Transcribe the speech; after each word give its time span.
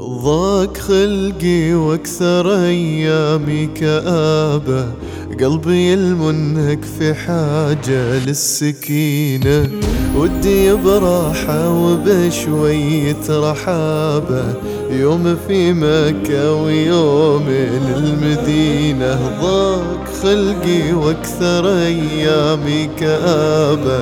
ضاق 0.00 0.76
خلقي 0.76 1.74
وأكثر 1.74 2.64
أيامي 2.64 3.66
كآبة. 3.66 4.86
قلبي 5.40 5.94
المنهك 5.94 6.84
في 6.98 7.14
حاجة 7.14 8.24
للسكينة. 8.26 9.70
ودي 10.16 10.72
براحة 10.72 11.70
وبشوية 11.70 13.30
رحابة. 13.30 14.54
يوم 14.90 15.36
في 15.48 15.72
مكة 15.72 16.54
ويوم 16.54 17.48
للمدينة. 17.96 19.40
ضاق 19.42 20.04
خلقي 20.22 20.92
وأكثر 20.92 21.68
أيامي 21.68 22.88
كآبة. 23.00 24.00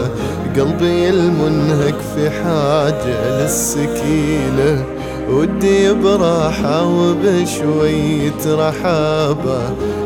قلبي 0.57 1.11
المنهك 1.11 1.97
في 2.15 2.31
حاجة 2.31 3.43
للسكينة. 3.43 4.98
ودي 5.31 5.93
براحة 5.93 6.87
وبشوية 6.87 8.43
رحابة. 8.47 9.61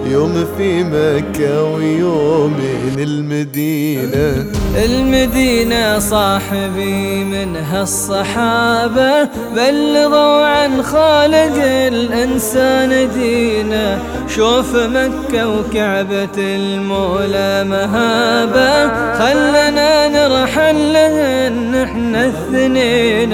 يوم 0.07 0.45
في 0.57 0.85
مكة 0.85 1.63
ويوم 1.63 2.57
للمدينة 2.97 4.47
المدينة 4.85 5.99
صاحبي 5.99 7.25
من 7.25 7.57
هالصحابة. 7.57 9.29
بلغوا 9.57 10.47
عن 10.47 10.83
خالق 10.83 11.55
الإنسان 11.65 13.11
دينه. 13.15 14.03
شوف 14.29 14.77
مكة 14.77 15.49
وكعبة 15.49 16.37
المولى 16.39 17.65
مهابة. 17.65 18.89
خلنا 19.19 20.09
نرحل 20.09 20.93
لهن 20.93 21.75
إحنا 21.75 22.25
الاثنين 22.25 23.33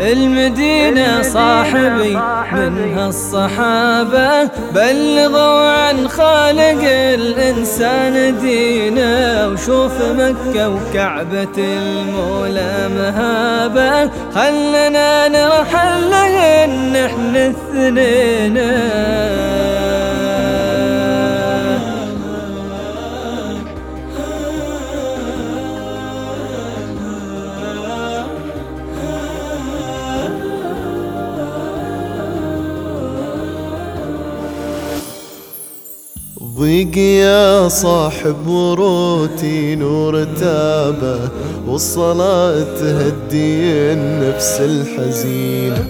المدينة 0.00 1.22
صاحبي 1.22 2.18
من 2.52 2.94
هالصحابة 2.98 4.44
بلغوا 4.74 5.70
عن 5.70 6.08
خالق 6.08 6.82
الإنسان 6.90 8.38
دينه 8.40 9.48
وشوف 9.48 9.92
مكة 10.02 10.68
وكعبة 10.68 11.58
المولى 11.58 12.88
مهابة. 12.96 14.10
خلنا 14.34 15.28
نرحل 15.28 16.10
لهن 16.10 16.96
إحنا 16.96 17.46
الاثنين 17.46 18.58
ضيق 36.58 36.98
يا 36.98 37.68
صاحب 37.68 38.46
وروتي 38.46 39.74
نور 39.74 40.24
تابه 40.24 41.28
والصلاة 41.68 42.64
تهدي 42.78 43.92
النفس 43.92 44.60
الحزينة. 44.60 45.88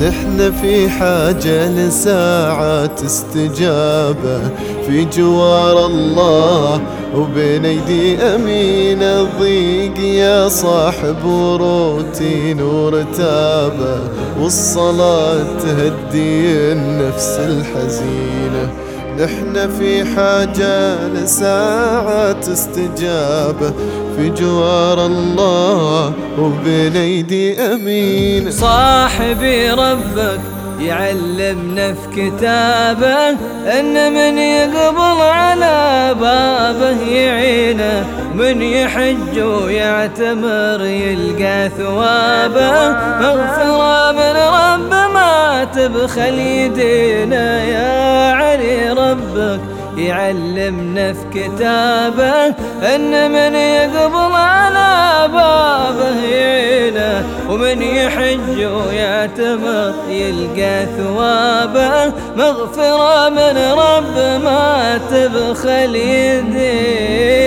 نحن 0.00 0.52
في 0.60 0.88
حاجة 0.88 1.68
لساعات 1.68 3.02
استجابة 3.02 4.40
في 4.86 5.04
جوار 5.16 5.86
الله 5.86 6.80
وبين 7.16 7.64
أيدي 7.64 8.16
امينة 8.16 9.28
ضيق 9.40 9.98
يا 9.98 10.48
صاحب 10.48 11.24
وروتي 11.24 12.54
نور 12.54 13.02
تابه 13.02 14.00
والصلاة 14.40 15.44
تهدي 15.60 16.72
النفس 16.72 17.38
الحزينة. 17.38 18.85
نحن 19.24 19.78
في 19.78 20.04
حاجة 20.04 21.08
لساعة 21.08 22.40
استجابة 22.52 23.72
في 24.16 24.28
جوار 24.28 25.06
الله 25.06 26.12
وبين 26.38 26.96
ايدي 26.96 27.60
أمين. 27.60 28.50
صاحبي 28.50 29.70
ربك 29.70 30.40
يعلمنا 30.80 31.94
في 31.94 32.08
كتابه 32.16 33.28
أن 33.78 34.12
من 34.12 34.38
يقبل 34.38 35.20
على 35.20 36.14
بابه 36.20 37.10
يعينه 37.10 38.06
من 38.34 38.62
يحج 38.62 39.38
ويعتمر 39.38 40.84
يلقى 40.84 41.70
ثوابه. 41.78 42.92
مغفرة 43.20 44.12
من 44.12 44.36
رب 44.36 45.12
ما 45.14 45.64
تبخل 45.64 46.38
يدينا 46.38 47.64
يا 47.64 48.32
علي 48.32 48.90
ربك. 48.90 49.60
يعلمنا 49.96 51.12
في 51.12 51.24
كتابه 51.34 52.46
أن 52.94 53.30
من 53.30 53.54
يقبل 53.54 54.32
على 54.32 55.05
ومن 57.56 57.82
يحج 57.82 58.64
ويعتمر 58.64 59.94
يلقى 60.08 60.86
ثوابه 60.96 62.12
مغفرة 62.36 63.28
من 63.28 63.56
رب 63.72 64.42
ما 64.44 65.00
تبخل 65.10 65.96
يدينا 65.96 67.45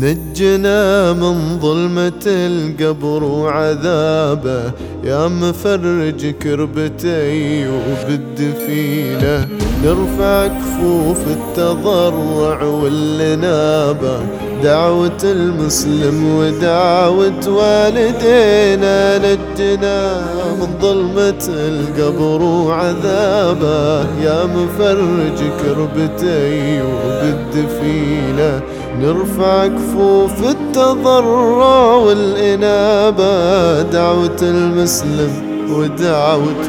نجنا 0.00 1.12
من 1.12 1.58
ظلمة 1.60 2.22
القبر 2.26 3.24
وعذابه. 3.24 4.72
يا 5.04 5.28
مفرج 5.28 6.30
كربتي 6.42 7.68
وبالدفينة. 7.68 9.48
نرفع 9.84 10.46
كفوف 10.46 11.18
التضرع 11.26 12.62
والنابة. 12.62 14.20
دعوة 14.62 15.22
المسلم 15.24 16.36
ودعوة 16.36 17.48
والدينا. 17.48 19.18
نجنا 19.18 20.20
من 20.60 20.68
ظلمة 20.82 21.48
القبر 21.48 22.42
وعذابه. 22.42 24.00
يا 24.00 24.44
مفرج 24.46 25.38
كربتي 25.62 26.82
وبالدفينة. 26.82 28.62
نرفع 29.00 29.66
كفوف 29.66 30.50
التضرع 30.50 31.94
والإنابة 31.94 33.82
دعوة 33.82 34.38
المسلم 34.42 35.48
ودعوة 35.70 36.66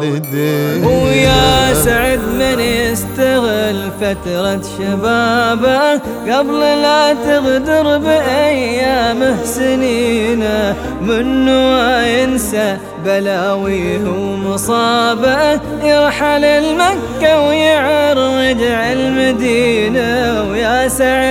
والديه. 0.00 0.86
ويا 0.86 1.74
سعد 1.74 2.18
من 2.18 2.60
يستغل 2.60 3.90
فترة 4.00 4.60
شبابه 4.78 5.92
قبل 6.32 6.60
لا 6.60 7.12
تغدر 7.12 7.98
بأيامه 7.98 9.44
سنينه. 9.44 10.76
منه 11.02 12.00
ينسى 12.06 12.76
بلاويه 13.04 14.04
ومصابه 14.08 15.52
يرحل 15.82 16.44
المكة 16.44 17.46
ويعرج 17.46 18.60
على 18.62 18.92
المدينة. 18.92 20.11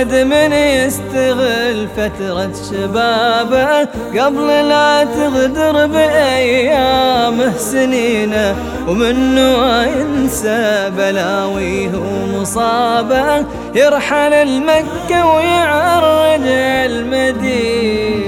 ويا 0.02 0.08
سعد 0.08 0.14
من 0.14 0.52
يستغل 0.52 1.88
فترة 1.96 2.52
شبابه. 2.70 3.88
قبل 4.20 4.46
لا 4.68 5.04
تغدر 5.04 5.86
بأيامه 5.86 7.52
أيامه 7.52 7.56
سنينه 7.56 8.56
ومنه 8.88 9.82
ينسى 9.82 10.90
بلاويه 10.96 11.90
ومصابه. 11.94 13.44
يرحل 13.74 14.32
المكة 14.32 15.34
ويعرج 15.34 16.46
المدينة. 16.86 18.21